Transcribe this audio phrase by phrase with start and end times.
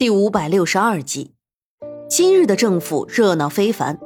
[0.00, 1.34] 第五百六十二集，
[2.08, 3.98] 今日的政府热闹非凡，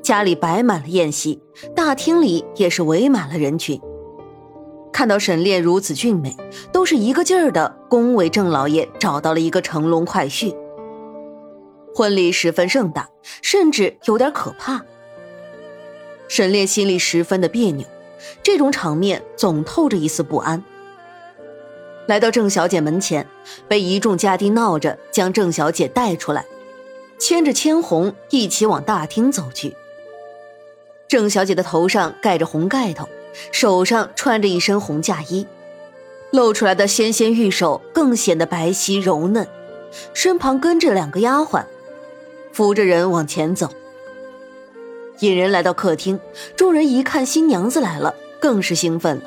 [0.00, 1.42] 家里摆满了宴席，
[1.74, 3.80] 大厅里也是围满了人群。
[4.92, 6.36] 看到沈炼如此俊美，
[6.72, 10.56] 都是一个劲儿的恭维郑老爷找到了一个乘龙快婿。
[11.92, 13.08] 婚礼十分盛大，
[13.42, 14.82] 甚至有点可怕。
[16.28, 17.84] 沈炼心里十分的别扭，
[18.44, 20.62] 这种场面总透着一丝不安。
[22.06, 23.26] 来到郑小姐门前，
[23.68, 26.44] 被一众家丁闹着将郑小姐带出来，
[27.18, 29.76] 牵着千红一起往大厅走去。
[31.06, 33.08] 郑小姐的头上盖着红盖头，
[33.52, 35.46] 手上穿着一身红嫁衣，
[36.32, 39.46] 露出来的纤纤玉手更显得白皙柔嫩，
[40.12, 41.64] 身旁跟着两个丫鬟，
[42.52, 43.68] 扶着人往前走。
[45.20, 46.18] 引人来到客厅，
[46.56, 49.22] 众人一看新娘子来了，更是兴奋了。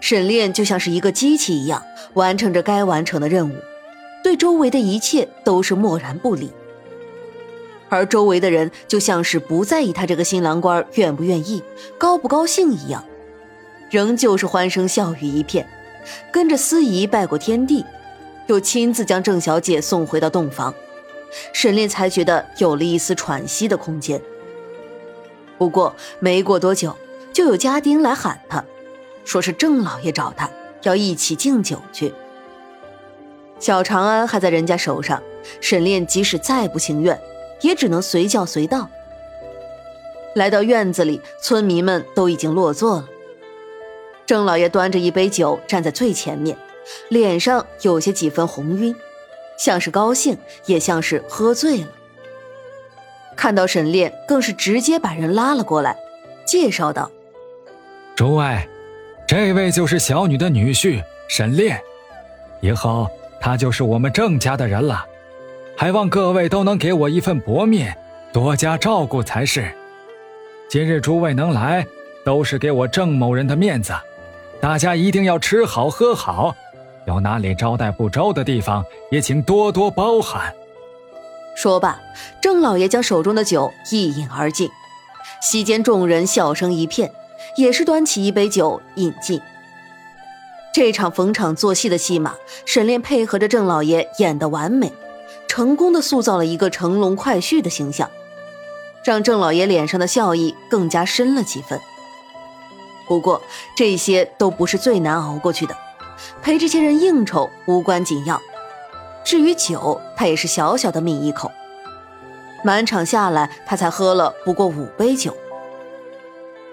[0.00, 1.82] 沈炼就像是一个机器一样，
[2.14, 3.54] 完成着该完成的任务，
[4.22, 6.52] 对周围的一切都是漠然不理。
[7.88, 11.62] 而周围的人就像是不在意他这个新郎官愿不愿意、
[11.98, 13.04] 高不高兴一样，
[13.90, 15.68] 仍旧是欢声笑语一片，
[16.30, 17.84] 跟着司仪拜过天地，
[18.46, 20.72] 又亲自将郑小姐送回到洞房。
[21.52, 24.20] 沈炼才觉得有了一丝喘息的空间。
[25.58, 26.96] 不过没过多久，
[27.32, 28.64] 就有家丁来喊他。
[29.24, 30.50] 说是郑老爷找他，
[30.82, 32.12] 要一起敬酒去。
[33.58, 35.22] 小长安还在人家手上，
[35.60, 37.20] 沈炼即使再不情愿，
[37.60, 38.88] 也只能随叫随到。
[40.34, 43.08] 来到院子里，村民们都已经落座了。
[44.24, 46.56] 郑老爷端着一杯酒站在最前面，
[47.08, 48.94] 脸上有些几分红晕，
[49.58, 51.88] 像是高兴，也像是喝醉了。
[53.36, 55.98] 看到沈炼，更是直接把人拉了过来，
[56.46, 57.10] 介绍道
[58.16, 58.68] ：“诸位。”
[59.30, 61.80] 这位就是小女的女婿沈炼，
[62.60, 63.08] 以后
[63.40, 65.04] 他就是我们郑家的人了，
[65.76, 67.96] 还望各位都能给我一份薄面，
[68.32, 69.72] 多加照顾才是。
[70.68, 71.86] 今日诸位能来，
[72.24, 73.92] 都是给我郑某人的面子，
[74.60, 76.56] 大家一定要吃好喝好，
[77.06, 80.52] 有哪里招待不周的地方，也请多多包涵。
[81.54, 82.00] 说罢，
[82.42, 84.68] 郑老爷将手中的酒一饮而尽，
[85.40, 87.12] 席间众人笑声一片。
[87.56, 89.40] 也是端起一杯酒饮尽。
[90.72, 92.34] 这场逢场作戏的戏码，
[92.64, 94.92] 沈炼配合着郑老爷演得完美，
[95.48, 98.08] 成功的塑造了一个乘龙快婿的形象，
[99.02, 101.80] 让郑老爷脸上的笑意更加深了几分。
[103.08, 103.42] 不过
[103.76, 105.76] 这些都不是最难熬过去的，
[106.40, 108.40] 陪这些人应酬无关紧要。
[109.24, 111.50] 至于酒，他也是小小的抿一口，
[112.62, 115.36] 满场下来，他才喝了不过五杯酒。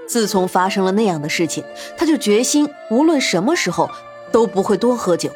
[0.08, 1.64] 自从发生了那样的事情，
[1.98, 3.90] 他就决心无论什么时候
[4.32, 5.30] 都不会多喝酒，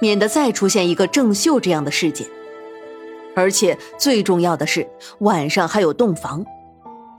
[0.00, 2.26] 免得再出现一个郑秀这样的事件。
[3.36, 6.46] 而且最重要的是，晚上还有洞房，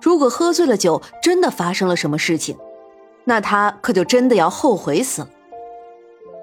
[0.01, 2.57] 如果喝醉了酒，真的发生了什么事情，
[3.25, 5.29] 那他可就真的要后悔死了。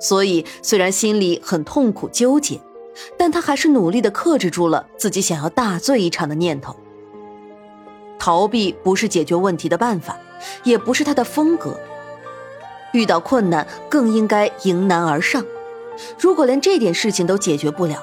[0.00, 2.60] 所以虽然心里很痛苦纠结，
[3.16, 6.76] 但他还是努力的克制住了自己想要大醉一场的念头。
[8.22, 10.16] 逃避不是解决问题的办法。
[10.64, 11.78] 也不是他的风格。
[12.92, 15.44] 遇到困难更应该迎难而上。
[16.18, 18.02] 如果连这点事情都解决不了，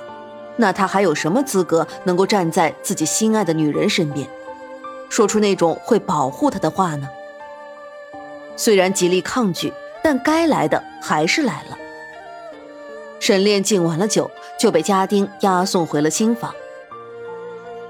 [0.56, 4.28] 那他还有什么资格能够站在自己心爱的女人身边，
[5.09, 7.09] 说出那种会保护他的话呢？
[8.56, 9.72] 虽然极力抗拒，
[10.03, 11.78] 但该来的还是来了。
[13.19, 16.53] 沈炼敬完了酒，就被家丁押送回了新房。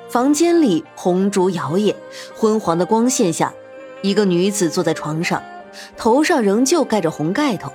[0.10, 1.94] 房间里红烛摇曳，
[2.36, 3.54] 昏黄的光线下。
[4.02, 5.44] 一个女子坐在床上，
[5.96, 7.72] 头上仍旧盖着红盖头，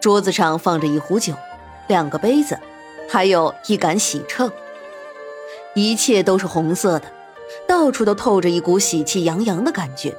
[0.00, 1.34] 桌子上放着一壶酒，
[1.86, 2.58] 两个杯子，
[3.08, 4.50] 还有一杆喜秤，
[5.74, 7.04] 一切都是红色的，
[7.68, 10.16] 到处都透着一股喜气洋洋的感觉。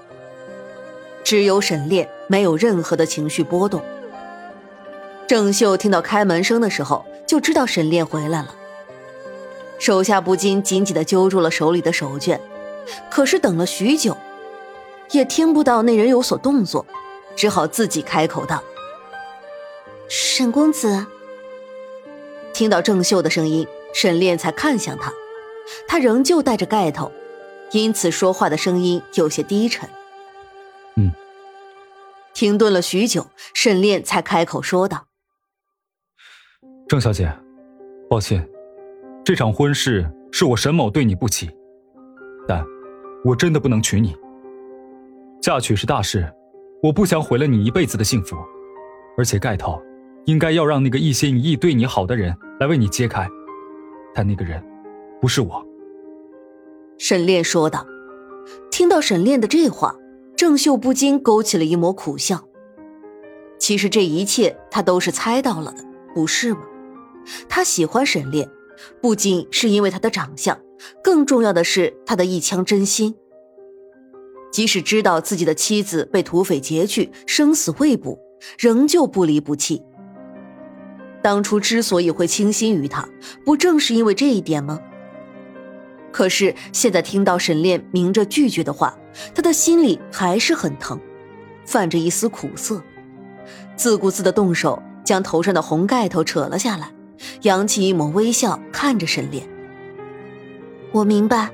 [1.23, 3.81] 只有沈炼没有任何的情绪波动。
[5.27, 8.53] 郑秀听到开门声的时候，就知道沈炼回来了，
[9.83, 12.39] 手下不禁紧紧地揪住了手里的手绢，
[13.11, 14.15] 可是等了许久。
[15.11, 16.85] 也听不到那人有所动作，
[17.35, 18.63] 只好自己开口道
[20.07, 21.05] ：“沈公子。”
[22.53, 25.11] 听到郑秀的声音，沈炼才看向他，
[25.85, 27.11] 他仍旧戴着盖头，
[27.71, 29.89] 因此说话的声音有些低沉。
[30.95, 31.11] “嗯。”
[32.33, 35.07] 停顿了许久，沈炼才开口说道
[36.87, 37.29] ：“郑小姐，
[38.09, 38.47] 抱歉，
[39.25, 41.49] 这场婚事是我沈某对你不起，
[42.45, 42.61] 但
[43.23, 44.15] 我真的不能娶你。”
[45.41, 46.29] 嫁娶是大事，
[46.81, 48.35] 我不想毁了你一辈子的幸福，
[49.17, 49.81] 而且盖头
[50.25, 53.25] 应该要让那个一心一意对你好的人来为你揭开。
[54.13, 54.61] 但那个人
[55.21, 55.65] 不是我。”
[56.99, 57.85] 沈炼说道。
[58.69, 59.95] 听到沈炼的这话，
[60.35, 62.45] 郑秀不禁勾起了一抹苦笑。
[63.57, 66.59] 其实这一切他都是猜到了的，不是吗？
[67.47, 68.49] 他喜欢沈炼，
[69.01, 70.59] 不仅是因为他的长相，
[71.03, 73.15] 更重要的是他的一腔真心。
[74.51, 78.19] 即使知道自己的妻子被土匪劫去，生死未卜，
[78.59, 79.81] 仍旧不离不弃。
[81.21, 83.07] 当初之所以会倾心于他，
[83.45, 84.79] 不正是因为这一点吗？
[86.11, 88.95] 可是现在听到沈炼明着拒绝的话，
[89.33, 90.99] 他的心里还是很疼，
[91.65, 92.83] 泛着一丝苦涩，
[93.75, 96.91] 自顾自的动手将头上的红盖头扯了下来，
[97.41, 99.47] 扬起一抹微笑看着沈炼。
[100.91, 101.49] 我明白，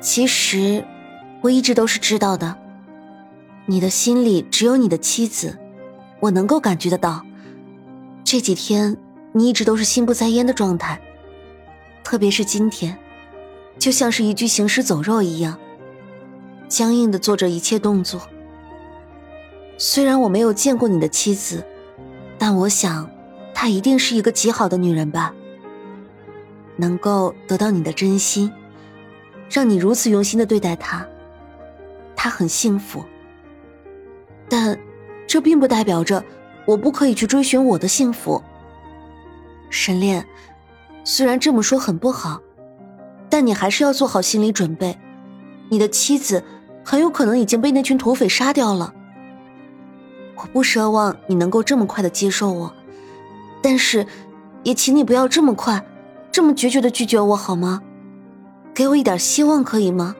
[0.00, 0.84] 其实。
[1.42, 2.54] 我一直都是知道的，
[3.64, 5.58] 你的心里只有你的妻子，
[6.20, 7.24] 我能够感觉得到。
[8.22, 8.94] 这几天
[9.32, 11.00] 你一直都是心不在焉的状态，
[12.04, 12.94] 特别是今天，
[13.78, 15.58] 就像是一具行尸走肉一样，
[16.68, 18.20] 僵硬的做着一切动作。
[19.78, 21.64] 虽然我没有见过你的妻子，
[22.36, 23.10] 但我想，
[23.60, 25.34] 她一定是一个极好的女人吧，
[26.76, 28.50] 能够得到你的真心，
[29.50, 31.06] 让你如此用心的对待她。
[32.16, 33.04] 她很幸福，
[34.48, 34.80] 但
[35.26, 36.24] 这并不代表着
[36.64, 38.42] 我不可以去追寻我的幸福。
[39.68, 40.26] 沈炼，
[41.04, 42.40] 虽然这么说很不好，
[43.28, 44.98] 但你还是要做好心理准备，
[45.68, 46.42] 你的妻子
[46.82, 48.94] 很有可能已经被那群土匪杀掉了。
[50.36, 52.74] 我不奢望你能够这么快的接受我，
[53.62, 54.06] 但是
[54.62, 55.84] 也请你不要这么快、
[56.32, 57.82] 这么决绝的拒绝我好吗？
[58.72, 60.14] 给我一点希望可以吗？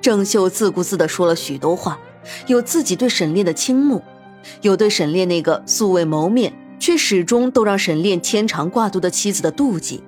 [0.00, 1.98] 郑秀自顾自的说了许多话，
[2.46, 4.02] 有自己对沈炼的倾慕，
[4.62, 10.02] 有对沈炼那个素未谋面却始终都让沈炼牵肠挂肚的妻子的妒忌，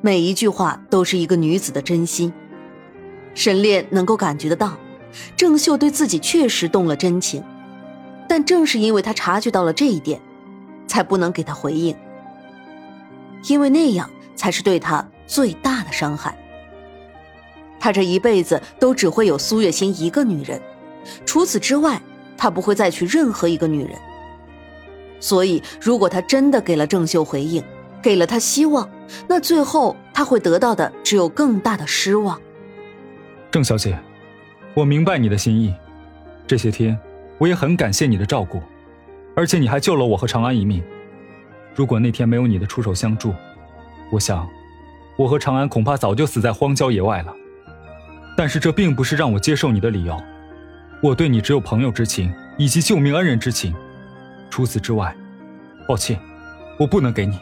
[0.00, 2.32] 每一句话都是一个女子的真心。
[3.34, 4.78] 沈炼能够感觉得到，
[5.36, 7.42] 郑秀对自己确实动了真情，
[8.26, 10.20] 但正是因为他察觉到了这一点，
[10.86, 11.96] 才不能给他回应，
[13.48, 16.36] 因为那样才是对他最大的伤害。
[17.80, 20.60] 他这一辈子都只会有苏月心一个女人，
[21.26, 22.00] 除此之外，
[22.36, 23.98] 他不会再娶任何一个女人。
[25.18, 27.62] 所以，如果他真的给了郑秀回应，
[28.00, 28.88] 给了他希望，
[29.28, 32.40] 那最后他会得到的只有更大的失望。
[33.50, 33.98] 郑小姐，
[34.74, 35.74] 我明白你的心意，
[36.46, 36.98] 这些天
[37.38, 38.60] 我也很感谢你的照顾，
[39.34, 40.82] 而且你还救了我和长安一命。
[41.74, 43.34] 如果那天没有你的出手相助，
[44.10, 44.48] 我想，
[45.16, 47.34] 我和长安恐怕早就死在荒郊野外了。
[48.36, 50.16] 但是这并不是让我接受你的理由，
[51.02, 53.74] 我对你只有朋友之情以及救命恩人之情，
[54.50, 55.14] 除此之外，
[55.86, 56.18] 抱歉，
[56.78, 57.38] 我不能给你。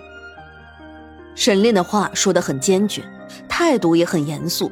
[1.34, 3.02] 沈炼的话说得很坚决，
[3.48, 4.70] 态度也很严肃，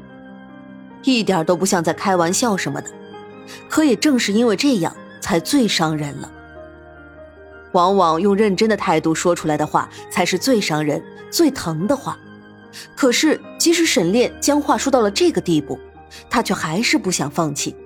[1.02, 2.88] 一点都不像在开玩笑什么的。
[3.68, 6.30] 可也正是因为这样，才最伤人了。
[7.78, 12.18] 往往用认真的态度说出来的话，才是最伤人、最疼的话。
[12.96, 15.78] 可是，即使沈炼将话说到了这个地步，
[16.28, 17.76] 他却还是不想放弃。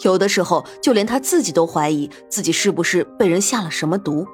[0.00, 4.26] 有的时候，就连他自己都怀疑自己是不是被人下了什么毒，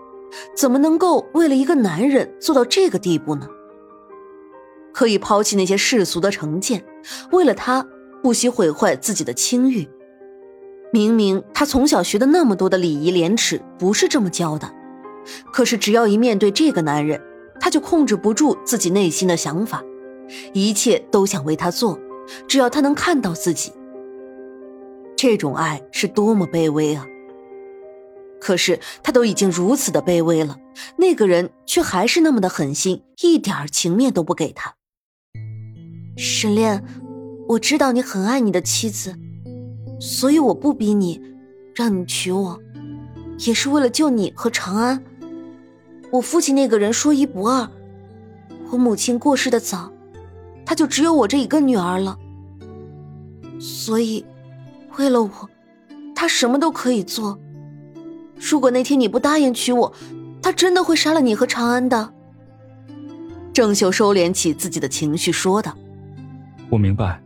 [0.56, 3.46] 怎么能够为了一个男人做到这个地步呢？
[4.94, 6.82] 可以抛弃那些世俗的成见，
[7.30, 7.86] 为了他
[8.22, 9.86] 不惜毁坏自己的清誉。
[10.94, 14.72] 明明他从小学的那么多的礼仪廉耻不是这么教的，
[15.52, 17.20] 可是只要一面对这个男人，
[17.58, 19.82] 他就控制不住自己内心的想法，
[20.52, 21.98] 一切都想为他做。
[22.46, 23.72] 只要他能看到自己，
[25.16, 27.04] 这种爱是多么卑微啊！
[28.40, 30.56] 可是他都已经如此的卑微了，
[30.96, 34.76] 那个人却还是那么的狠心，一点情面都不给他。
[36.16, 36.84] 沈炼，
[37.48, 39.16] 我知道你很爱你的妻子，
[40.04, 41.18] 所以我不逼你，
[41.74, 42.60] 让你娶我，
[43.38, 45.02] 也是为了救你和长安。
[46.12, 47.66] 我父亲那个人说一不二，
[48.70, 49.90] 我母亲过世的早。
[50.66, 52.18] 他就只有我这一个女儿了，
[53.58, 54.24] 所以，
[54.98, 55.30] 为了我，
[56.14, 57.38] 他什么都可以做。
[58.38, 59.90] 如果那天你不答应娶我，
[60.42, 62.12] 他真的会杀了你和长安的。
[63.54, 65.74] 郑秀收敛起自己的情绪，说道
[66.68, 67.22] ：“我明白，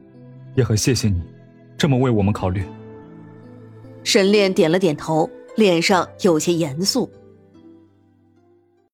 [0.54, 1.20] 也很谢谢你，
[1.78, 2.62] 这么为我们考虑。”
[4.04, 7.11] 沈炼点了点头，脸上有些严肃。